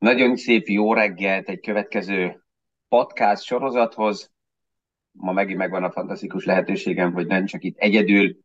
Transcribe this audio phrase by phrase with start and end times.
[0.00, 2.44] Nagyon szép jó reggelt egy következő
[2.88, 4.32] podcast sorozathoz.
[5.10, 8.36] Ma megint megvan a fantasztikus lehetőségem, hogy nem csak itt egyedül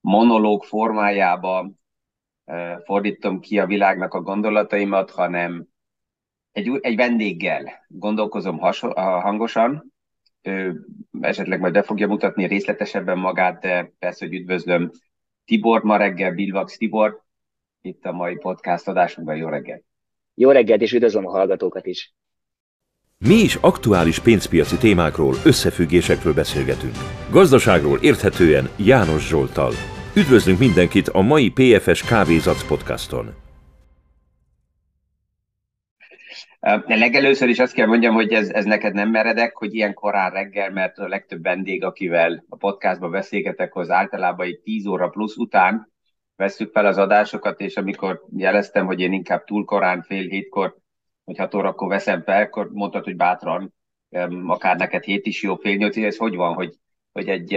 [0.00, 1.70] monológ formájába
[2.84, 5.66] fordítom ki a világnak a gondolataimat, hanem
[6.52, 9.92] egy, egy vendéggel gondolkozom haso, hangosan.
[10.42, 10.86] Ő
[11.20, 14.90] esetleg majd be fogja mutatni részletesebben magát, de persze, hogy üdvözlöm
[15.44, 17.22] Tibor ma reggel, Bilvax Tibor,
[17.80, 19.36] itt a mai podcast adásunkban.
[19.36, 19.89] Jó reggelt!
[20.40, 22.14] Jó reggelt, és üdvözlöm a hallgatókat is!
[23.18, 26.94] Mi is aktuális pénzpiaci témákról, összefüggésekről beszélgetünk.
[27.30, 29.72] Gazdaságról érthetően János Zsoltal.
[30.16, 33.26] Üdvözlünk mindenkit a mai PFS Kávézac podcaston.
[36.86, 40.70] Legelőször is azt kell mondjam, hogy ez, ez neked nem meredek, hogy ilyen korán reggel,
[40.70, 45.92] mert a legtöbb vendég, akivel a podcastban beszélgetek, az általában egy 10 óra plusz után
[46.40, 50.76] vesszük fel az adásokat, és amikor jeleztem, hogy én inkább túl korán, fél hétkor,
[51.24, 53.74] vagy hat órakor veszem fel, akkor mondtad, hogy bátran,
[54.46, 56.74] akár neked hét is jó, fél nyolc, ez hogy van, hogy,
[57.12, 57.50] hogy egy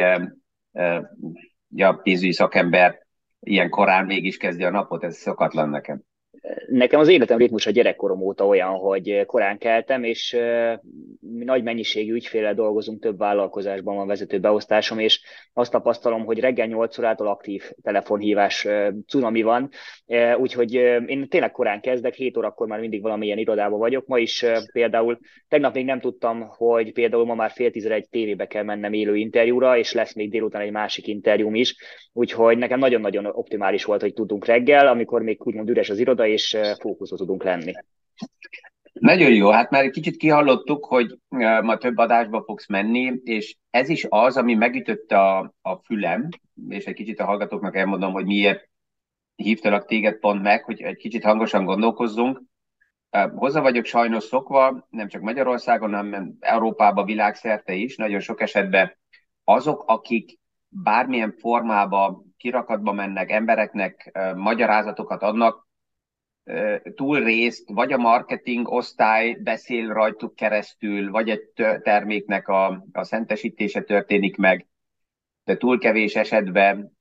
[1.69, 2.99] ja, pénzügyi szakember
[3.39, 6.01] ilyen korán mégis kezdi a napot, ez szokatlan nekem
[6.67, 10.37] nekem az életem ritmus a gyerekkorom óta olyan, hogy korán keltem, és
[11.19, 15.21] mi nagy mennyiségű ügyféllel dolgozunk, több vállalkozásban van vezető beosztásom, és
[15.53, 18.67] azt tapasztalom, hogy reggel 8 órától aktív telefonhívás
[19.07, 19.69] cunami van,
[20.37, 20.73] úgyhogy
[21.05, 24.07] én tényleg korán kezdek, 7 órakor már mindig valamilyen irodában vagyok.
[24.07, 28.47] Ma is például, tegnap még nem tudtam, hogy például ma már fél tízre egy tévébe
[28.47, 31.75] kell mennem élő interjúra, és lesz még délután egy másik interjúm is,
[32.13, 36.57] úgyhogy nekem nagyon-nagyon optimális volt, hogy tudunk reggel, amikor még úgymond üres az iroda, és
[36.79, 37.73] fókuszba tudunk lenni.
[38.93, 41.19] Nagyon jó, hát már egy kicsit kihallottuk, hogy
[41.61, 46.29] ma több adásba fogsz menni, és ez is az, ami megütötte a, a fülem,
[46.67, 48.69] és egy kicsit a hallgatóknak elmondom, hogy miért
[49.35, 52.41] hívtalak téged pont meg, hogy egy kicsit hangosan gondolkozzunk.
[53.35, 58.97] Hozzá vagyok sajnos szokva, nem csak Magyarországon, hanem Európában, világszerte is, nagyon sok esetben
[59.43, 60.39] azok, akik
[60.69, 65.62] bármilyen formába kirakatba mennek, embereknek magyarázatokat adnak,
[66.95, 73.81] túl részt, vagy a marketing osztály beszél rajtuk keresztül, vagy egy terméknek a, a szentesítése
[73.81, 74.67] történik meg,
[75.43, 76.97] de túl kevés esetben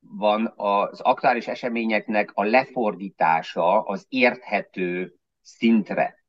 [0.00, 6.24] van az aktuális eseményeknek a lefordítása az érthető szintre.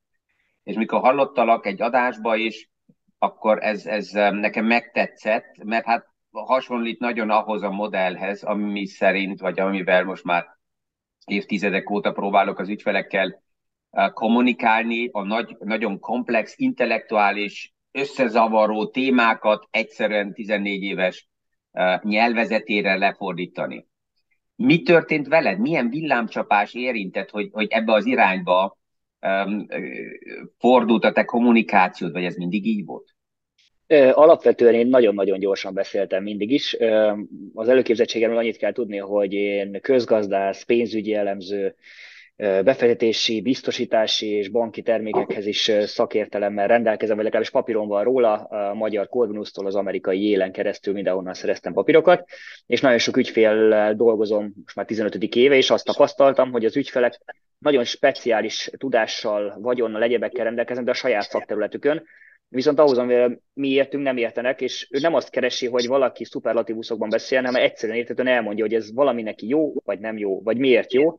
[0.63, 2.69] És mikor hallottalak egy adásba is,
[3.18, 9.59] akkor ez, ez nekem megtetszett, mert hát hasonlít nagyon ahhoz a modellhez, ami szerint, vagy
[9.59, 10.45] amivel most már
[11.25, 13.44] évtizedek óta próbálok az ügyfelekkel
[13.89, 21.29] eh, kommunikálni, a nagy, nagyon komplex, intellektuális, összezavaró témákat egyszerűen 14 éves
[21.72, 23.88] eh, nyelvezetére lefordítani.
[24.56, 25.59] Mi történt veled?
[25.59, 28.78] Milyen villámcsapás érintett, hogy, hogy ebbe az irányba
[29.22, 29.66] um,
[30.57, 33.16] fordult a te kommunikációd, vagy ez mindig így volt?
[34.11, 36.77] Alapvetően én nagyon-nagyon gyorsan beszéltem mindig is.
[37.53, 41.75] Az előképzettségemről annyit kell tudni, hogy én közgazdász, pénzügyi elemző,
[42.35, 49.07] befektetési, biztosítási és banki termékekhez is szakértelemmel rendelkezem, vagy legalábbis papíron van róla, a magyar
[49.07, 52.29] Corvinusztól az amerikai élen keresztül mindenhonnan szereztem papírokat,
[52.65, 55.15] és nagyon sok ügyféllel dolgozom most már 15.
[55.15, 57.19] éve, és azt tapasztaltam, hogy az ügyfelek
[57.57, 62.03] nagyon speciális tudással, vagyonnal, egyebekkel rendelkeznek, de a saját szakterületükön,
[62.53, 67.09] Viszont ahhoz, amivel mi értünk, nem értenek, és ő nem azt keresi, hogy valaki szuperlatívuszokban
[67.09, 70.94] beszéljen, hanem egyszerűen értetően elmondja, hogy ez valami neki jó, vagy nem jó, vagy miért
[70.94, 71.18] jó,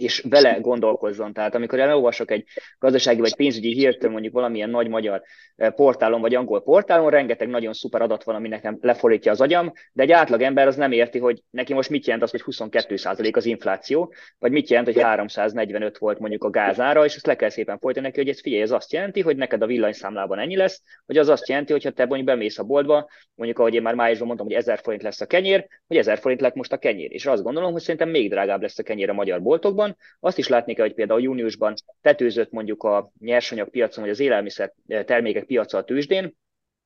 [0.00, 1.32] és vele gondolkozzon.
[1.32, 2.44] Tehát amikor elolvasok egy
[2.78, 5.22] gazdasági vagy pénzügyi hírt, mondjuk valamilyen nagy magyar
[5.56, 9.72] eh, portálon vagy angol portálon, rengeteg nagyon szuper adat van, ami nekem lefordítja az agyam,
[9.92, 13.36] de egy átlag ember az nem érti, hogy neki most mit jelent az, hogy 22%
[13.36, 17.48] az infláció, vagy mit jelent, hogy 345 volt mondjuk a gázára, és ezt le kell
[17.48, 20.82] szépen folytani neki, hogy ez figyelj, ez azt jelenti, hogy neked a villanyszámlában ennyi lesz,
[21.06, 23.94] vagy az azt jelenti, hogy ha te mondjuk bemész a boltba, mondjuk ahogy én már
[23.94, 27.12] májusban mondtam, hogy 1000 forint lesz a kenyér, hogy 1000 forint lett most a kenyér.
[27.12, 30.28] És azt gondolom, hogy szerintem még drágább lesz a kenyér a magyar boltokban, van.
[30.30, 35.44] Azt is látni kell, hogy például júniusban tetőzött mondjuk a nyersanyagpiacon, vagy az élelmiszer termékek
[35.44, 36.36] piaca a tőzsdén,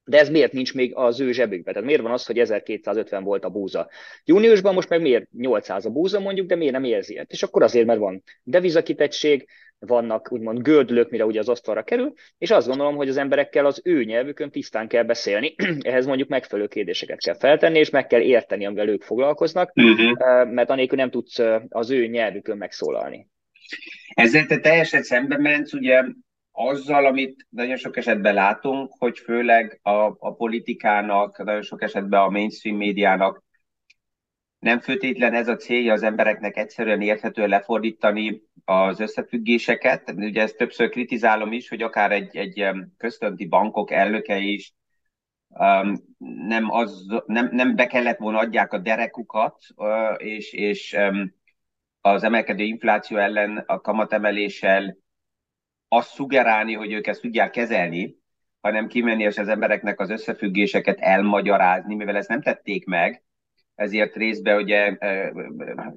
[0.04, 1.72] de ez miért nincs még az ő zsebükben?
[1.72, 3.90] Tehát miért van az, hogy 1250 volt a búza?
[4.24, 7.20] Júniusban most meg miért 800 a búza mondjuk, de miért nem érzi?
[7.28, 9.48] És akkor azért, mert van devizakitettség,
[9.86, 13.80] vannak úgymond gördülők, mire ugye az asztalra kerül, és azt gondolom, hogy az emberekkel az
[13.84, 15.54] ő nyelvükön tisztán kell beszélni.
[15.80, 20.50] Ehhez mondjuk megfelelő kérdéseket kell feltenni, és meg kell érteni, amivel ők foglalkoznak, uh-huh.
[20.50, 21.38] mert anélkül nem tudsz
[21.68, 23.28] az ő nyelvükön megszólalni.
[24.14, 26.02] Ezzel te teljesen szembe mensz, ugye
[26.52, 32.28] azzal, amit nagyon sok esetben látunk, hogy főleg a, a politikának, nagyon sok esetben a
[32.28, 33.44] mainstream médiának
[34.64, 40.12] nem főtétlen ez a célja az embereknek egyszerűen érthetően lefordítani az összefüggéseket.
[40.16, 44.74] Ugye ezt többször kritizálom is, hogy akár egy, egy központi bankok elnöke is
[45.48, 45.94] um,
[46.46, 51.34] nem, az, nem, nem be kellett volna adják a derekukat, uh, és, és um,
[52.00, 54.96] az emelkedő infláció ellen a kamatemeléssel
[55.88, 58.16] azt szugerálni, hogy ők ezt tudják kezelni,
[58.60, 63.24] hanem kimenni és az embereknek az összefüggéseket elmagyarázni, mivel ezt nem tették meg,
[63.74, 64.96] ezért részben ugye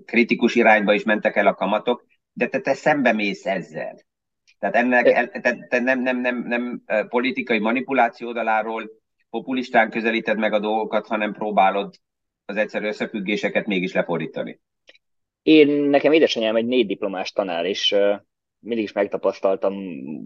[0.06, 2.06] kritikus irányba is mentek el a kamatok,
[2.38, 3.96] de te, te szembe mész ezzel.
[4.60, 8.90] Tehát ennek te, te nem, nem, nem, nem politikai manipuláció oldaláról
[9.30, 11.96] populistán közelíted meg a dolgokat, hanem próbálod
[12.46, 14.60] az egyszerű összefüggéseket mégis lefordítani.
[15.42, 17.96] Én, nekem édesanyám egy négy diplomás tanár, és
[18.60, 19.74] mindig is megtapasztaltam,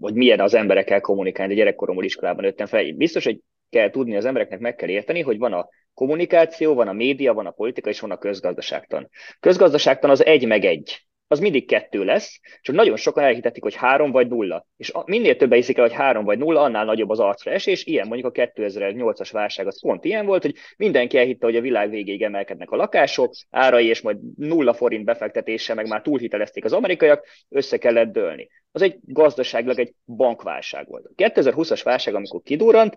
[0.00, 2.92] hogy milyen az emberekkel kommunikálni, de gyerekkoromból iskolában nőttem fel.
[2.92, 6.92] Biztos, hogy kell tudni, az embereknek meg kell érteni, hogy van a kommunikáció, van a
[6.92, 9.08] média, van a politika, és van a közgazdaságtan.
[9.40, 14.10] Közgazdaságtan az egy meg egy az mindig kettő lesz, csak nagyon sokan elhitetik, hogy három
[14.10, 14.66] vagy nulla.
[14.76, 17.84] És minél többen hiszik el, hogy három vagy nulla, annál nagyobb az arcra esés.
[17.84, 21.90] Ilyen mondjuk a 2008-as válság az pont ilyen volt, hogy mindenki elhitte, hogy a világ
[21.90, 27.26] végéig emelkednek a lakások, árai, és majd nulla forint befektetése, meg már túlhitelezték az amerikaiak,
[27.48, 28.48] össze kellett dőlni.
[28.72, 31.06] Az egy gazdaságilag egy bankválság volt.
[31.06, 32.96] A 2020-as válság, amikor kidurrant,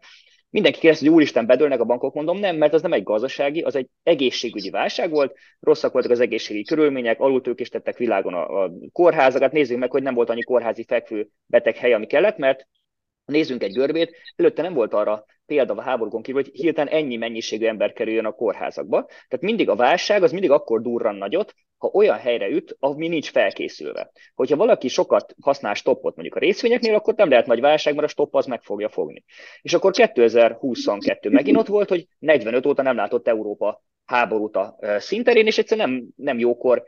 [0.50, 3.76] Mindenki kérdezi, hogy úristen, bedőlnek a bankok, mondom, nem, mert az nem egy gazdasági, az
[3.76, 9.78] egy egészségügyi válság volt, rosszak voltak az egészségügyi körülmények, alultőkéstettek világon a, a kórházakat, nézzük
[9.78, 12.68] meg, hogy nem volt annyi kórházi fekvő beteg hely, ami kellett, mert
[13.26, 17.66] nézzünk egy görbét, előtte nem volt arra példa a háborúkon kívül, hogy hirtelen ennyi mennyiségű
[17.66, 19.06] ember kerüljön a kórházakba.
[19.06, 23.30] Tehát mindig a válság az mindig akkor durran nagyot, ha olyan helyre üt, ami nincs
[23.32, 24.12] felkészülve.
[24.36, 28.10] Hogyha valaki sokat használ stoppot mondjuk a részvényeknél, akkor nem lehet nagy válság, mert a
[28.10, 29.24] stopp az meg fogja fogni.
[29.62, 35.46] És akkor 2022 megint ott volt, hogy 45 óta nem látott Európa háborút a szinterén,
[35.46, 36.84] és egyszerűen nem, nem jókor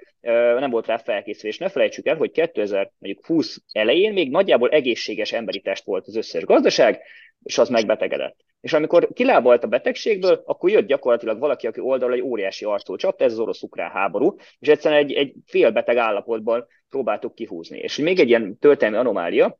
[0.60, 1.58] nem volt rá felkészülés.
[1.58, 7.02] Ne felejtsük el, hogy 2020 elején még nagyjából egészséges emberi test volt az összes gazdaság,
[7.44, 8.46] és az megbetegedett.
[8.62, 13.24] És amikor kilábalt a betegségből, akkor jött gyakorlatilag valaki, aki oldalra egy óriási arcul csapta,
[13.24, 17.78] ez az orosz-ukrán háború, és egyszerűen egy, egy félbeteg állapotban próbáltuk kihúzni.
[17.78, 19.60] És még egy ilyen történelmi anomália,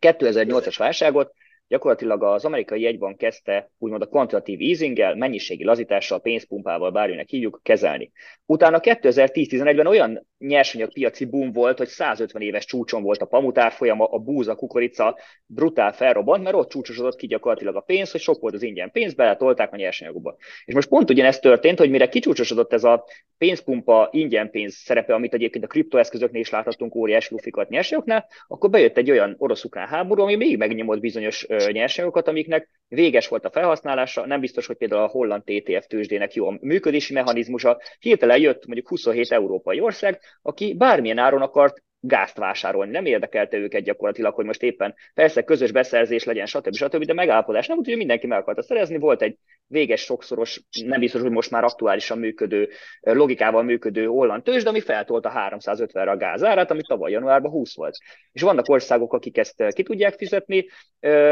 [0.00, 1.32] 2008-as válságot
[1.68, 8.12] gyakorlatilag az amerikai jegybank kezdte úgymond a kvantitatív easinggel, mennyiségi lazítással, pénzpumpával, bárminek hívjuk, kezelni.
[8.46, 14.18] Utána 2010-11-ben olyan nyersanyagpiaci boom volt, hogy 150 éves csúcson volt a pamutár folyama, a
[14.18, 18.62] búza, kukorica brutál felrobbant, mert ott csúcsosodott ki gyakorlatilag a pénz, hogy sok volt az
[18.62, 20.36] ingyen pénz, beletolták a nyersanyagokba.
[20.64, 23.04] És most pont ugyanezt történt, hogy mire kicsúcsosodott ez a
[23.38, 28.96] pénzpumpa ingyen pénz szerepe, amit egyébként a kriptoeszközöknél is láthattunk óriási lufikat nyersanyagoknál, akkor bejött
[28.96, 34.40] egy olyan orosz-ukrán háború, ami még megnyomott bizonyos nyersanyagokat, amiknek véges volt a felhasználása, nem
[34.40, 39.32] biztos, hogy például a holland TTF tőzsdének jó a működési mechanizmusa, hirtelen jött mondjuk 27
[39.32, 42.90] európai ország, aki bármilyen áron akart gázt vásárolni.
[42.90, 46.74] Nem érdekelte őket gyakorlatilag, hogy most éppen persze közös beszerzés legyen, stb.
[46.74, 48.98] stb., de megállapodás nem, úgyhogy mindenki meg akarta szerezni.
[48.98, 52.68] Volt egy véges sokszoros, nem biztos, hogy most már aktuálisan működő,
[53.00, 57.96] logikával működő holland tőzsd, ami feltolta 350-re a gázárát, ami tavaly januárban 20 volt.
[58.32, 60.66] És vannak országok, akik ezt ki tudják fizetni,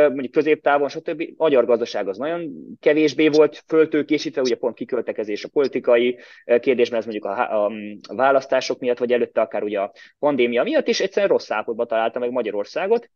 [0.09, 1.23] mondjuk középtávon, stb.
[1.37, 6.19] Magyar gazdaság az nagyon kevésbé volt föltőkésítve, ugye pont kiköltekezés a politikai
[6.61, 7.73] kérdésben, ez mondjuk a, a
[8.15, 12.31] választások miatt, vagy előtte akár ugye a pandémia miatt, és egyszerűen rossz állapotban találta meg
[12.31, 13.11] Magyarországot,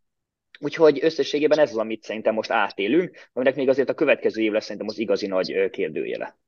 [0.62, 4.62] Úgyhogy összességében ez az, amit szerintem most átélünk, aminek még azért a következő év lesz
[4.64, 6.38] szerintem az igazi nagy kérdőjele.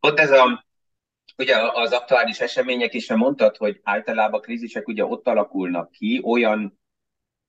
[0.00, 0.64] Pont ez a,
[1.36, 6.80] ugye az aktuális események is, mondtad, hogy általában a krízisek ugye ott alakulnak ki, olyan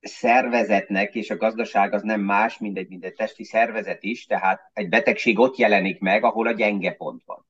[0.01, 4.71] szervezetnek, és a gazdaság az nem más, mint egy, mint egy testi szervezet is, tehát
[4.73, 7.45] egy betegség ott jelenik meg, ahol a gyenge pont van.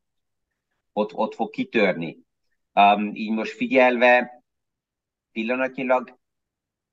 [0.93, 2.17] Ott, ott fog kitörni.
[2.73, 4.43] Um, így most figyelve,
[5.31, 6.18] pillanatnyilag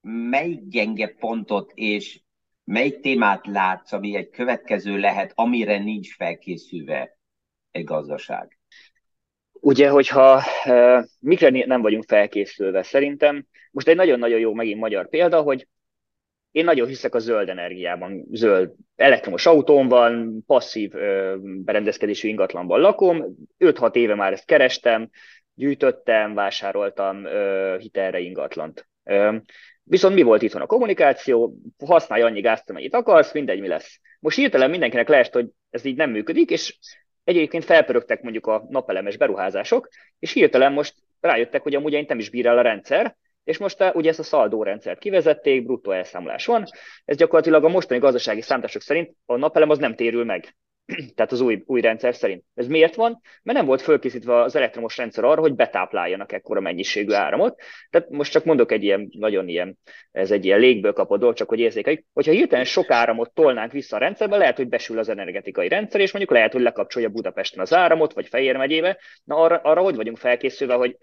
[0.07, 2.21] melyik gyenge pontot és
[2.65, 7.19] melyik témát látsz, ami egy következő lehet, amire nincs felkészülve
[7.71, 8.59] egy gazdaság?
[9.53, 10.43] Ugye, hogyha
[11.21, 15.69] mikre nem vagyunk felkészülve, szerintem most egy nagyon-nagyon jó megint magyar példa, hogy
[16.51, 20.91] én nagyon hiszek a zöld energiában, zöld elektromos autón van, passzív
[21.41, 23.25] berendezkedésű ingatlanban lakom,
[23.59, 25.11] 5-6 éve már ezt kerestem,
[25.55, 27.27] gyűjtöttem, vásároltam
[27.79, 28.89] hitelre ingatlant.
[29.89, 31.57] Viszont mi volt itthon a kommunikáció?
[31.85, 34.01] Használj annyi gázt, amennyit akarsz, mindegy, mi lesz.
[34.21, 36.79] Most hirtelen mindenkinek leest, hogy ez így nem működik, és
[37.25, 39.89] egyébként felpörögtek mondjuk a napelemes beruházások,
[40.19, 43.97] és hirtelen most rájöttek, hogy amúgy nem is bír el a rendszer, és most uh,
[43.97, 46.65] ugye ezt a szaldó rendszert kivezették, bruttó elszámolás van,
[47.05, 50.57] ez gyakorlatilag a mostani gazdasági számítások szerint a napelem az nem térül meg.
[51.15, 52.45] Tehát az új, új rendszer szerint.
[52.55, 53.21] Ez miért van?
[53.43, 57.61] Mert nem volt fölkészítve az elektromos rendszer arra, hogy betápláljanak ekkora mennyiségű áramot.
[57.91, 59.79] Tehát most csak mondok egy ilyen, nagyon ilyen,
[60.13, 63.97] ez egy ilyen légből kapott dolog, csak hogy érzékeljük, hogyha hirtelen sok áramot tolnánk vissza
[63.97, 67.75] a rendszerbe, lehet, hogy besül az energetikai rendszer, és mondjuk lehet, hogy lekapcsolja Budapesten az
[67.75, 68.99] áramot, vagy Fejér megyébe.
[69.25, 70.97] Na arra, arra hogy vagyunk felkészülve, hogy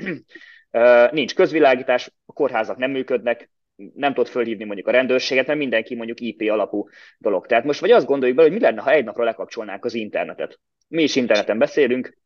[1.11, 6.19] nincs közvilágítás, a kórházak nem működnek, nem tudod fölhívni mondjuk a rendőrséget, mert mindenki mondjuk
[6.19, 6.87] IP alapú
[7.17, 7.45] dolog.
[7.45, 10.59] Tehát most vagy azt gondoljuk be, hogy mi lenne, ha egy napra lekapcsolnák az internetet.
[10.87, 12.17] Mi is interneten beszélünk,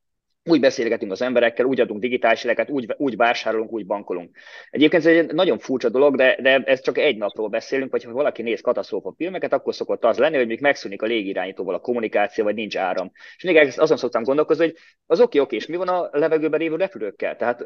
[0.47, 4.37] úgy beszélgetünk az emberekkel, úgy adunk digitális jeleket, úgy, úgy vásárolunk, úgy bankolunk.
[4.69, 8.11] Egyébként ez egy nagyon furcsa dolog, de, de ez csak egy napról beszélünk, vagy ha
[8.11, 12.43] valaki néz katasztrófa filmeket, akkor szokott az lenni, hogy még megszűnik a légirányítóval a kommunikáció,
[12.43, 13.11] vagy nincs áram.
[13.37, 14.75] És még azon szoktam gondolkozni, hogy
[15.05, 17.35] az oké, oké, és mi van a levegőben lévő repülőkkel?
[17.35, 17.65] Tehát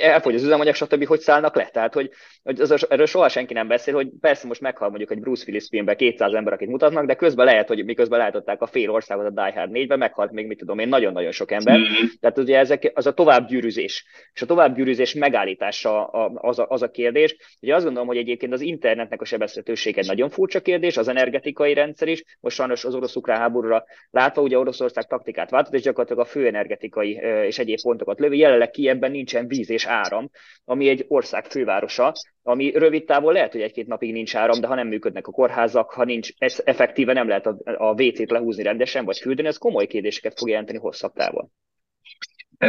[0.00, 1.06] elfogy az üzemanyag, stb.
[1.06, 1.68] hogy szállnak le?
[1.72, 2.10] Tehát, hogy,
[2.42, 5.66] hogy az, erről soha senki nem beszél, hogy persze most meghal mondjuk egy Bruce Willis
[5.68, 9.30] filmben 200 ember, akit mutatnak, de közben lehet, hogy miközben látották a fél országot a
[9.30, 11.78] Die Hard 4-ben, meghalt még, mit tudom én, nagyon-nagyon sok ember.
[12.22, 17.36] Tehát ugye ezek, az a továbbgyűrűzés, és a továbbgyűrűzés megállítása az a, az a kérdés.
[17.60, 21.74] Ugye azt gondolom, hogy egyébként az internetnek a sebezhetőség egy nagyon furcsa kérdés, az energetikai
[21.74, 22.22] rendszer is.
[22.40, 27.12] Most sajnos az orosz-ukrán háborúra látva, ugye Oroszország taktikát váltott, és gyakorlatilag a fő energetikai
[27.46, 28.38] és egyéb pontokat lövi.
[28.38, 30.30] Jelenleg Kievben nincsen víz és áram,
[30.64, 32.12] ami egy ország fővárosa,
[32.42, 35.90] ami rövid távon lehet, hogy egy-két napig nincs áram, de ha nem működnek a kórházak,
[35.90, 36.30] ha nincs
[36.64, 40.78] effektíve nem lehet a, a WC-t lehúzni rendesen, vagy fürdeni, ez komoly kérdéseket fog jelenteni
[40.78, 41.50] hosszabb távon.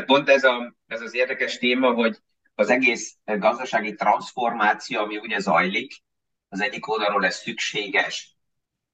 [0.02, 2.18] Pont ez, a, ez az érdekes téma, hogy
[2.56, 5.94] az egész gazdasági transformáció, ami ugye zajlik,
[6.50, 8.36] az egyik oldalról ez szükséges,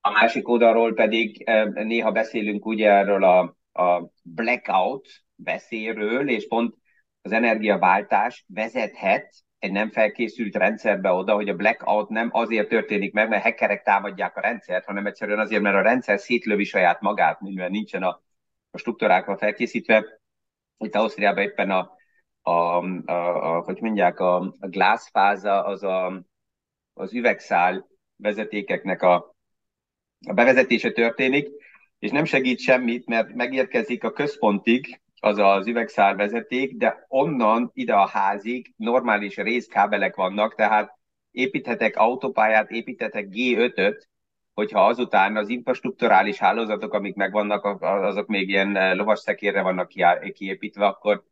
[0.01, 6.75] a másik oldalról pedig eh, néha beszélünk ugye erről a, a blackout beszélről, és pont
[7.21, 13.29] az energiaváltás vezethet egy nem felkészült rendszerbe oda, hogy a blackout nem azért történik meg,
[13.29, 17.69] mert hackerek támadják a rendszert, hanem egyszerűen azért, mert a rendszer szétlövi saját magát, mivel
[17.69, 18.21] nincsen a,
[18.71, 20.18] a struktúrákra felkészítve,
[20.79, 21.91] itt Ausztriában éppen a,
[22.41, 26.23] a, a, a hogy mondják, a, a glászfáza az a,
[26.93, 29.35] az üvegszál vezetékeknek a,
[30.27, 31.49] a bevezetése történik,
[31.99, 37.93] és nem segít semmit, mert megérkezik a központig, az az üvegszál vezeték, de onnan ide
[37.93, 40.97] a házig normális részkábelek vannak, tehát
[41.31, 44.09] építhetek autópályát, építhetek G5-öt,
[44.59, 49.91] hogyha azután az infrastruktúrális hálózatok, amik megvannak, azok még ilyen eh, lovas szekérre vannak
[50.33, 51.23] kiépítve, akkor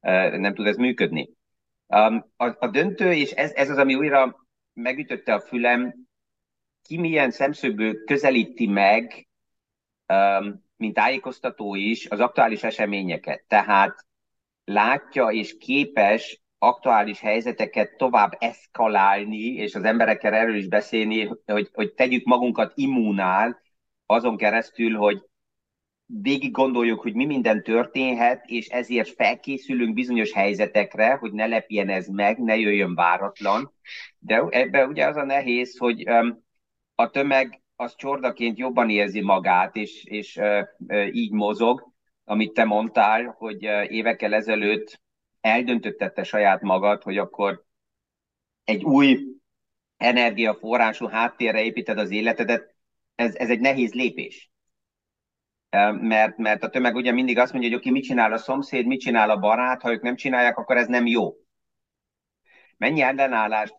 [0.00, 1.30] eh, nem tud ez működni.
[1.86, 5.94] Um, a, döntő, és ez, ez az, ami újra megütötte a fülem,
[6.82, 9.28] ki milyen szemszögből közelíti meg,
[10.08, 13.44] um, mint tájékoztató is, az aktuális eseményeket.
[13.48, 14.06] Tehát
[14.64, 21.92] látja és képes aktuális helyzeteket tovább eszkalálni, és az emberekkel erről is beszélni, hogy, hogy
[21.92, 23.62] tegyük magunkat immunál
[24.06, 25.22] azon keresztül, hogy
[26.06, 32.06] végig gondoljuk, hogy mi minden történhet, és ezért felkészülünk bizonyos helyzetekre, hogy ne lepjen ez
[32.06, 33.72] meg, ne jöjjön váratlan.
[34.18, 36.08] De ebben ugye az a nehéz, hogy
[36.94, 40.40] a tömeg az csordaként jobban érzi magát, és, és
[41.12, 41.92] így mozog,
[42.24, 45.00] amit te mondtál, hogy évekkel ezelőtt
[45.46, 47.64] eldöntöttette saját magad, hogy akkor
[48.64, 49.18] egy új
[49.96, 52.74] energiaforrású háttérre építed az életedet,
[53.14, 54.50] ez, ez egy nehéz lépés.
[56.00, 59.00] Mert, mert a tömeg ugye mindig azt mondja, hogy oké, mit csinál a szomszéd, mit
[59.00, 61.34] csinál a barát, ha ők nem csinálják, akkor ez nem jó.
[62.76, 63.74] Mennyi ellenállást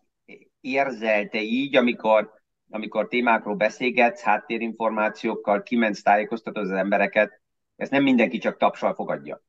[0.60, 2.32] érzelte így, amikor,
[2.70, 7.40] amikor témákról beszélgetsz, háttérinformációkkal, kimensz, tájékoztatod az embereket,
[7.76, 9.47] ezt nem mindenki csak tapsal fogadja.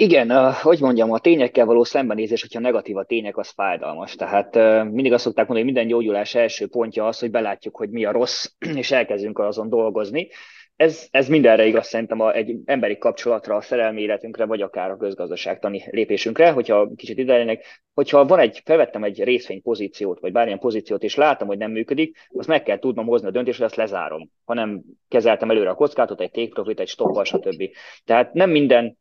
[0.00, 4.14] Igen, uh, hogy mondjam, a tényekkel való szembenézés, hogyha negatív a tények, az fájdalmas.
[4.14, 4.54] Tehát
[4.90, 8.12] mindig azt szokták mondani, hogy minden gyógyulás első pontja az, hogy belátjuk, hogy mi a
[8.12, 10.28] rossz, és elkezdünk azon dolgozni.
[10.76, 14.96] Ez, ez mindenre igaz szerintem a, egy emberi kapcsolatra, a szerelmi életünkre, vagy akár a
[14.96, 17.64] közgazdaságtani lépésünkre, hogyha kicsit idejenek,
[17.94, 22.16] hogyha van egy, felvettem egy részvény pozíciót, vagy bármilyen pozíciót, és látom, hogy nem működik,
[22.36, 24.30] azt meg kell tudnom hozni a döntést, hogy azt lezárom.
[24.44, 27.62] Ha nem kezeltem előre a kockátot, egy take profit, egy stoppal, stb.
[28.04, 28.96] Tehát nem minden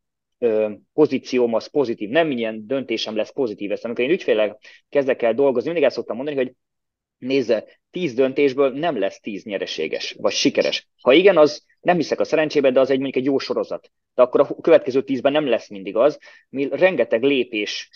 [0.94, 3.72] pozícióm az pozitív, nem milyen döntésem lesz pozitív.
[3.72, 4.58] Ezt amikor én ügyfélek
[4.90, 6.54] kezdek el dolgozni, mindig el szoktam mondani, hogy
[7.18, 10.88] nézze, tíz döntésből nem lesz tíz nyereséges, vagy sikeres.
[11.02, 13.92] Ha igen, az nem hiszek a szerencsébe, de az egy mondjuk egy jó sorozat.
[14.16, 17.90] De akkor a következő tízben nem lesz mindig az, mi rengeteg lépés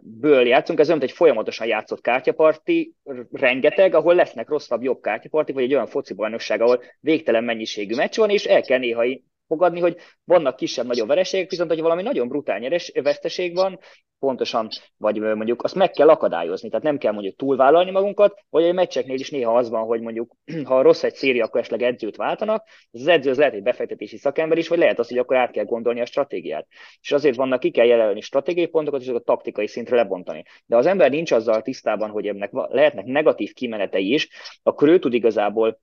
[0.00, 2.94] ből játszunk, ez olyan, egy folyamatosan játszott kártyaparti,
[3.30, 8.16] rengeteg, ahol lesznek rosszabb, jobb kártyapartik, vagy egy olyan foci bajnokság, ahol végtelen mennyiségű meccs
[8.16, 9.04] van, és el kell néha
[9.52, 13.78] fogadni, hogy vannak kisebb-nagyobb vereségek, viszont hogy valami nagyon brutál nyeres, veszteség van,
[14.18, 18.74] pontosan, vagy mondjuk azt meg kell akadályozni, tehát nem kell mondjuk túlvállalni magunkat, vagy egy
[18.74, 20.36] meccseknél is néha az van, hogy mondjuk
[20.68, 24.58] ha rossz egy széria, akkor esetleg edzőt váltanak, az edző az lehet egy befektetési szakember
[24.58, 26.66] is, vagy lehet az, hogy akkor át kell gondolni a stratégiát.
[27.00, 30.44] És azért vannak, ki kell jelölni stratégiai pontokat, és a taktikai szintre lebontani.
[30.66, 34.28] De az ember nincs azzal tisztában, hogy ennek lehetnek negatív kimenetei is,
[34.62, 35.80] akkor ő tud igazából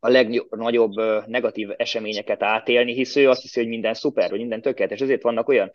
[0.00, 0.92] a legnagyobb
[1.26, 5.00] negatív eseményeket átélni, hisz ő azt hiszi, hogy minden szuper, hogy minden tökéletes.
[5.00, 5.70] Ezért vannak olyan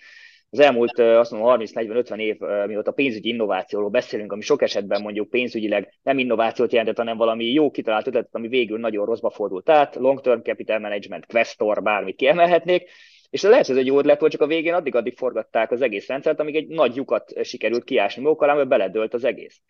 [0.49, 5.93] az elmúlt azt mondom 30-40-50 év, mióta pénzügyi innovációról beszélünk, ami sok esetben mondjuk pénzügyileg
[6.03, 10.41] nem innovációt jelentett, hanem valami jó kitalált ötletet, ami végül nagyon rosszba fordult át, long-term
[10.41, 12.89] capital management, Questor, bármit kiemelhetnék,
[13.29, 16.39] és lehet, hogy ez egy jó ötlet csak a végén addig-addig forgatták az egész rendszert,
[16.39, 19.61] amíg egy nagy lyukat sikerült kiásni maguk alá, beledőlt az egész.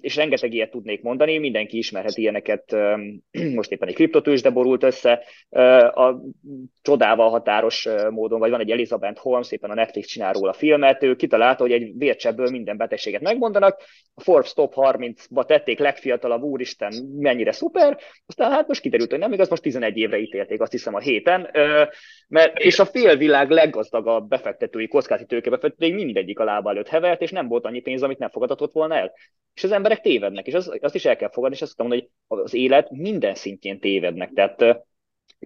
[0.00, 2.76] És rengeteg ilyet tudnék mondani, mindenki ismerhet ilyeneket,
[3.54, 5.24] most éppen egy kriptotős, de borult össze,
[5.94, 6.20] a
[6.82, 11.14] csodával határos módon, vagy van egy Elizabeth Holmes, éppen a Netflix csinál róla filmet, ő
[11.14, 13.82] kitalálta, hogy egy vércsebből minden betegséget megmondanak,
[14.14, 19.32] a Forbes Top 30-ba tették legfiatalabb, úristen, mennyire szuper, aztán hát most kiderült, hogy nem
[19.32, 21.50] igaz, most 11 évre ítélték, azt hiszem a héten,
[22.28, 27.48] mert, és a félvilág leggazdagabb befektetői, kockázati tőkebefektetői mindegyik a lába előtt hevert, és nem
[27.48, 29.12] volt annyi pénz, amit nem fogadhatott volna el.
[29.54, 32.40] És az emberek tévednek, és az, azt is el kell fogadni, és azt mondom, hogy
[32.40, 34.30] az élet minden szintjén tévednek.
[34.32, 34.84] Tehát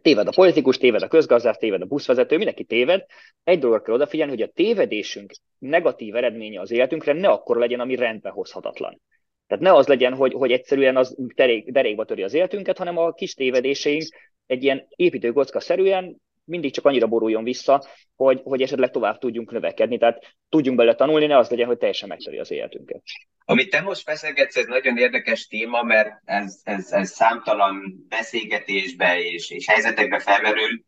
[0.02, 3.04] téved a politikus, téved a közgazdász, téved a buszvezető, mindenki téved.
[3.44, 7.94] Egy dologra kell odafigyelni, hogy a tévedésünk negatív eredménye az életünkre ne akkor legyen, ami
[7.94, 9.00] rendbe hozhatatlan.
[9.46, 13.12] Tehát ne az legyen, hogy, hogy egyszerűen az derék, derékba töri az életünket, hanem a
[13.12, 14.02] kis tévedéseink
[14.46, 17.84] egy ilyen építőkocka szerűen mindig csak annyira boruljon vissza,
[18.16, 22.08] hogy, hogy esetleg tovább tudjunk növekedni, tehát tudjunk bele tanulni, ne az legyen, hogy teljesen
[22.08, 23.02] megtöri az életünket.
[23.44, 29.50] Amit te most beszélgetsz, ez nagyon érdekes téma, mert ez, ez, ez számtalan beszélgetésbe és,
[29.50, 30.84] és helyzetekbe felmerül.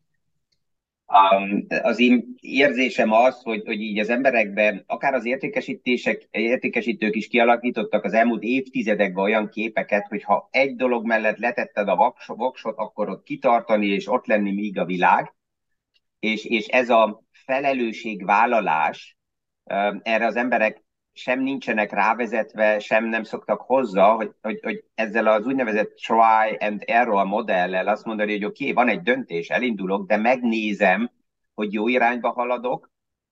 [1.06, 7.28] Um, az én érzésem az, hogy, hogy így az emberekben, akár az értékesítések, értékesítők is
[7.28, 13.08] kialakítottak az elmúlt évtizedekben olyan képeket, hogy ha egy dolog mellett letetted a voksot, akkor
[13.08, 15.32] ott kitartani és ott lenni míg a világ
[16.18, 19.18] és, és ez a felelősségvállalás,
[20.02, 25.46] erre az emberek sem nincsenek rávezetve, sem nem szoktak hozzá, hogy, hogy, hogy ezzel az
[25.46, 30.16] úgynevezett try and error modellel azt mondani, hogy oké, okay, van egy döntés, elindulok, de
[30.16, 31.10] megnézem,
[31.54, 32.90] hogy jó irányba haladok,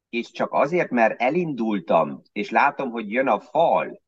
[0.09, 4.03] és csak azért, mert elindultam, és látom, hogy jön a fal,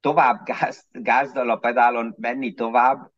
[0.00, 3.10] tovább gáz, gázdal a pedálon menni tovább,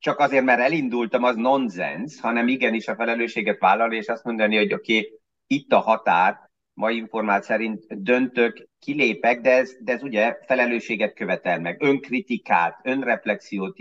[0.00, 4.72] csak azért, mert elindultam, az nonsens, hanem igenis a felelősséget vállalni, és azt mondani, hogy
[4.72, 10.38] oké, okay, itt a határ, mai informált szerint döntök, kilépek, de ez, de ez ugye
[10.46, 13.76] felelősséget követel meg, önkritikát, önreflexiót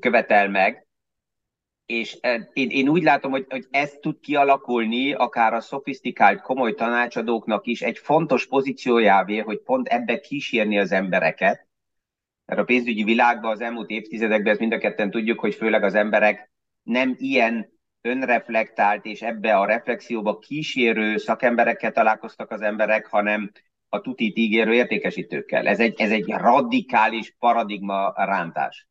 [0.00, 0.86] követel meg,
[1.86, 2.18] és
[2.52, 7.82] én, én úgy látom, hogy, hogy ez tud kialakulni akár a szofisztikált, komoly tanácsadóknak is
[7.82, 11.67] egy fontos pozíciójávé, hogy pont ebbe kísérni az embereket,
[12.48, 15.94] mert a pénzügyi világban az elmúlt évtizedekben, ezt mind a ketten tudjuk, hogy főleg az
[15.94, 16.50] emberek
[16.82, 23.52] nem ilyen önreflektált és ebbe a reflexióba kísérő szakemberekkel találkoztak az emberek, hanem
[23.88, 25.66] a tutit ígérő értékesítőkkel.
[25.66, 28.88] Ez egy, ez egy radikális paradigma rántás.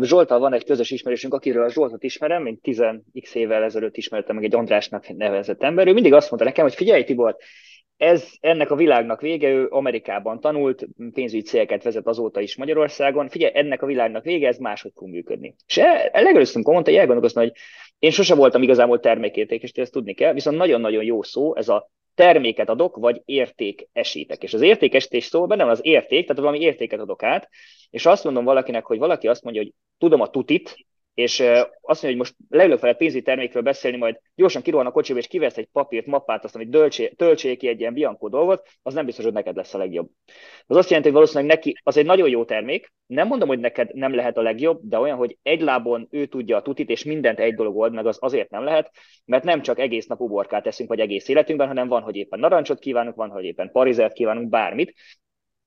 [0.00, 4.44] Zsoltal van egy közös ismerősünk, akiről a Zsoltot ismerem, mint 10x évvel ezelőtt ismertem meg
[4.44, 5.86] egy Andrásnak nevezett ember.
[5.86, 7.36] Ő mindig azt mondta nekem, hogy figyelj Tibor,
[8.02, 13.28] ez ennek a világnak vége, ő Amerikában tanult, pénzügyi célket vezet azóta is Magyarországon.
[13.28, 15.54] Figyelj, ennek a világnak vége, ez máshogy fog működni.
[15.66, 15.76] És
[16.12, 17.52] legelőször mondta, hogy elgondolkoztam, hogy
[17.98, 22.68] én sosem voltam igazából termékértékes, ezt tudni kell, viszont nagyon-nagyon jó szó ez a terméket
[22.68, 24.42] adok, vagy érték esítek.
[24.42, 27.48] És az értékesítés szó benne van az érték, tehát valami értéket adok át,
[27.90, 31.40] és azt mondom valakinek, hogy valaki azt mondja, hogy tudom a tutit, és
[31.80, 35.18] azt mondja, hogy most leülök fel egy pénzügyi termékről beszélni, majd gyorsan kirohan a kocsiba,
[35.18, 39.04] és kivesz egy papírt, mappát, azt, amit töltsék ki egy ilyen Bianco dolgot, az nem
[39.04, 40.08] biztos, hogy neked lesz a legjobb.
[40.66, 43.94] Az azt jelenti, hogy valószínűleg neki az egy nagyon jó termék, nem mondom, hogy neked
[43.94, 47.38] nem lehet a legjobb, de olyan, hogy egy lábon ő tudja a tutit, és mindent
[47.38, 48.90] egy dolog old meg, az azért nem lehet,
[49.24, 52.78] mert nem csak egész nap uborkát teszünk, vagy egész életünkben, hanem van, hogy éppen narancsot
[52.78, 54.94] kívánunk, van, hogy éppen parizert kívánunk, bármit,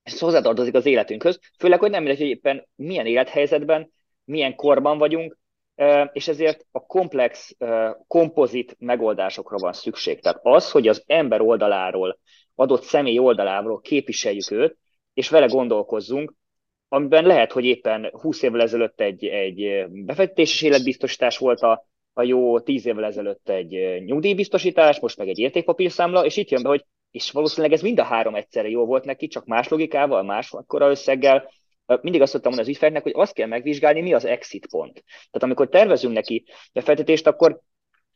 [0.04, 3.92] ez hozzátartozik az életünkhöz, főleg, hogy nem mindegy, hogy éppen milyen élethelyzetben,
[4.26, 5.38] milyen korban vagyunk,
[6.14, 7.56] és ezért a komplex
[8.08, 10.22] kompozit megoldásokra van szükség.
[10.22, 12.20] Tehát az, hogy az ember oldaláról,
[12.56, 14.78] adott személy oldaláról képviseljük őt,
[15.14, 16.34] és vele gondolkozzunk,
[16.88, 22.60] amiben lehet, hogy éppen 20 évvel ezelőtt egy, egy befektetési életbiztosítás volt a, a jó,
[22.60, 27.32] 10 évvel ezelőtt egy nyugdíjbiztosítás, most meg egy értékpapírszámla, és itt jön be, hogy és
[27.32, 31.50] valószínűleg ez mind a három egyszerre jó volt neki, csak más logikával, más akkora összeggel,
[32.02, 34.94] mindig azt szoktam mondani az ügyfeleknek, hogy azt kell megvizsgálni, mi az exit pont.
[35.16, 37.62] Tehát amikor tervezünk neki befektetést, akkor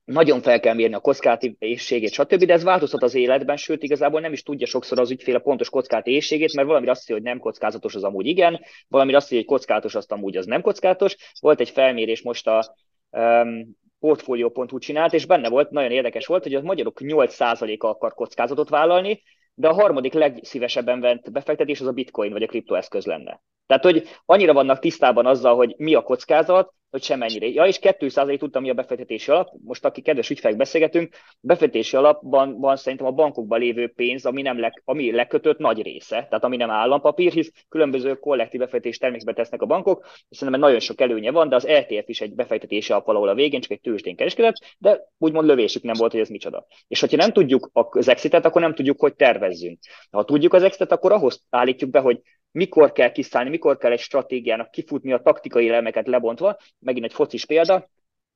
[0.10, 4.20] nagyon fel kell mérni a kockázati éjségét, stb., de ez változhat az életben, sőt, igazából
[4.20, 7.22] nem is tudja sokszor az ügyfél a pontos kockázati éjségét, mert valami azt hiszi, hogy
[7.22, 11.16] nem kockázatos, az amúgy igen, valami azt hiszi, hogy kockázatos, azt amúgy az nem kockázatos.
[11.40, 12.76] Volt egy felmérés most a
[13.10, 18.70] um, portfolio.hu csinált, és benne volt, nagyon érdekes volt, hogy a magyarok 8%-a akar kockázatot
[18.70, 19.22] vállalni,
[19.60, 23.42] de a harmadik legszívesebben vett befektetés az a bitcoin vagy a kriptoeszköz lenne.
[23.68, 27.48] Tehát, hogy annyira vannak tisztában azzal, hogy mi a kockázat, hogy semennyire.
[27.48, 29.50] Ja, és 2% tudtam, mi a befektetési alap.
[29.64, 34.60] Most, aki kedves ügyfelek beszélgetünk, befektetési alapban van szerintem a bankokban lévő pénz, ami, nem
[34.60, 39.62] leg, ami lekötött nagy része, tehát ami nem állampapír, hisz különböző kollektív befektetés termékbe tesznek
[39.62, 43.06] a bankok, és szerintem nagyon sok előnye van, de az ETF is egy befektetési alap
[43.06, 46.66] valahol a végén, csak egy tőzsdén kereskedett, de úgymond lövésük nem volt, hogy ez micsoda.
[46.88, 49.80] És hogyha nem tudjuk az exitet, akkor nem tudjuk, hogy tervezzünk.
[50.12, 54.00] Ha tudjuk az exitet, akkor ahhoz állítjuk be, hogy mikor kell kiszállni, mikor kell egy
[54.00, 57.90] stratégiának kifutni a taktikai elemeket lebontva, megint egy focis példa,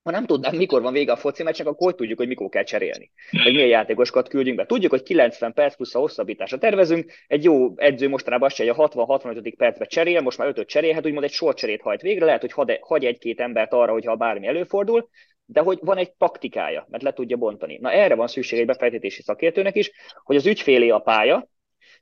[0.04, 2.63] ha nem tudnánk, mikor van vége a foci meccsnek, akkor hogy tudjuk, hogy mikor kell
[2.63, 3.12] cserélni.
[3.43, 4.65] Vagy milyen játékosokat küldjünk be.
[4.65, 7.12] Tudjuk, hogy 90 perc plusz a hosszabbításra tervezünk.
[7.28, 9.54] Egy jó edző mostanában azt hogy a 60-65.
[9.58, 12.26] percbe cserél, most már 5 cserélhet, úgymond egy sorcserét hajt végre.
[12.26, 15.10] Lehet, hogy hagy egy-két embert arra, hogyha bármi előfordul,
[15.45, 17.78] de hogy van egy taktikája, mert le tudja bontani.
[17.82, 19.91] Na erre van szükség egy befektetési szakértőnek is,
[20.23, 21.47] hogy az ügyfélé a pálya,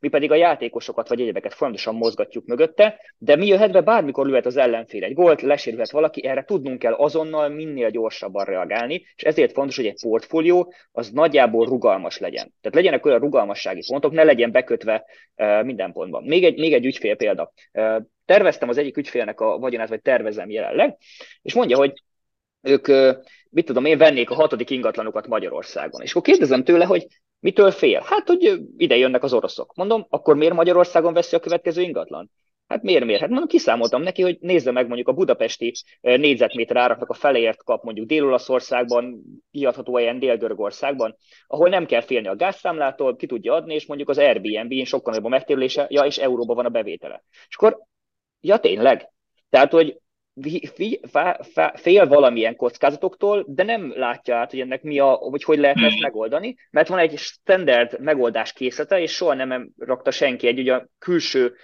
[0.02, 4.46] mi pedig a játékosokat vagy egyebeket folyamatosan mozgatjuk mögötte, de mi jöhet be, bármikor lőhet
[4.46, 9.52] az ellenfél egy gólt, lesérülhet valaki, erre tudnunk kell azonnal minél gyorsabban reagálni, és ezért
[9.52, 12.54] fontos, hogy egy portfólió az nagyjából rugalmas legyen.
[12.62, 15.06] Tehát legyenek olyan rugalmassági pontok, ne legyen bekötve
[15.64, 16.24] minden pontban.
[16.24, 17.52] Még egy, még egy ügyfél példa.
[18.26, 20.98] Terveztem az egyik ügyfélnek a vagyonát, vagy tervezem jelenleg,
[21.42, 21.94] és mondja, hogy
[22.62, 22.88] ők,
[23.50, 26.02] mit tudom én, vennék a hatodik ingatlanokat Magyarországon.
[26.02, 27.08] És akkor kérdezem tőle, hogy
[27.42, 28.02] Mitől fél?
[28.06, 29.76] Hát, hogy ide jönnek az oroszok.
[29.76, 32.32] Mondom, akkor miért Magyarországon veszi a következő ingatlan?
[32.68, 33.20] Hát miért, miért?
[33.20, 37.84] Hát mondom, kiszámoltam neki, hogy nézze meg mondjuk a budapesti négyzetméter áraknak a feléért kap
[37.84, 41.16] mondjuk Dél-Olaszországban, kiadható helyen Dél-Görögországban,
[41.48, 45.26] ahol nem kell félni a gázszámlától, ki tudja adni, és mondjuk az Airbnb-n sokkal nagyobb
[45.26, 47.24] a megtérülése, ja, és euróban van a bevétele.
[47.48, 47.78] És akkor,
[48.42, 49.10] ja tényleg,
[49.50, 50.00] tehát, hogy
[51.74, 55.90] fél valamilyen kockázatoktól, de nem látja át, hogy ennek mi a, hogy hogy lehet ezt
[55.90, 56.02] hmm.
[56.02, 61.56] megoldani, mert van egy standard megoldás készlete, és soha nem rakta senki egy ugye külső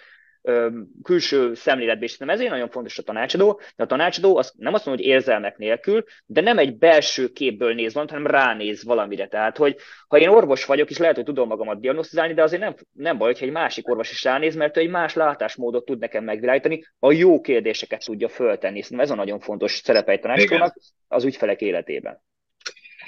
[1.04, 2.18] külső szemléletbe is.
[2.18, 5.58] Nem ezért nagyon fontos a tanácsadó, de a tanácsadó az nem azt mondja, hogy érzelmek
[5.58, 9.28] nélkül, de nem egy belső képből néz valamit, hanem ránéz valamire.
[9.28, 9.76] Tehát, hogy
[10.08, 13.28] ha én orvos vagyok, és lehet, hogy tudom magamat diagnosztizálni, de azért nem, nem baj,
[13.28, 17.12] hogyha egy másik orvos is ránéz, mert ő egy más látásmódot tud nekem megvilágítani, a
[17.12, 18.82] jó kérdéseket tudja föltenni.
[18.82, 20.76] Szerintem ez a nagyon fontos szerepe egy tanácsadónak
[21.08, 22.22] az ügyfelek életében.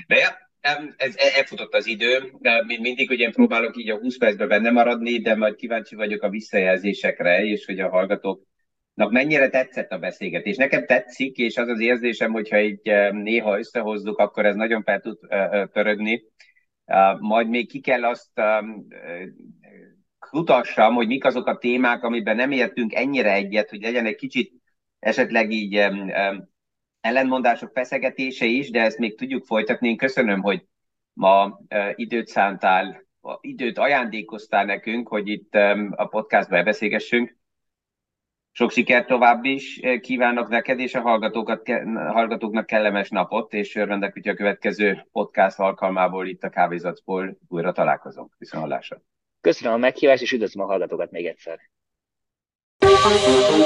[0.07, 0.48] De
[0.97, 2.33] ez elfutott az idő,
[2.81, 7.43] mindig, én próbálok így a 20 percben benne maradni, de majd kíváncsi vagyok a visszajelzésekre,
[7.43, 10.55] és hogy a hallgatóknak mennyire tetszett a beszélgetés.
[10.55, 15.17] Nekem tetszik, és az az érzésem, hogyha így néha összehozzuk, akkor ez nagyon fel tud
[15.71, 16.23] törögni.
[17.19, 18.41] Majd még ki kell azt
[20.29, 24.51] kutassam, hogy mik azok a témák, amiben nem értünk ennyire egyet, hogy legyen egy kicsit
[24.99, 25.87] esetleg így
[27.01, 29.89] ellentmondások feszegetése is, de ezt még tudjuk folytatni.
[29.89, 30.65] Én köszönöm, hogy
[31.13, 31.59] ma
[31.95, 33.07] időt szántál,
[33.41, 35.55] időt ajándékoztál nekünk, hogy itt
[35.91, 37.37] a podcastban beszélgessünk.
[38.51, 44.27] Sok sikert tovább is kívánok neked, és a hallgatókat, hallgatóknak kellemes napot, és örvendek, hogy
[44.27, 48.35] a következő podcast alkalmából itt a kávézatból újra találkozunk.
[48.37, 48.85] Viszont
[49.41, 51.59] Köszönöm a meghívást, és üdvözlöm a hallgatókat még egyszer.
[53.01, 53.59] Huh.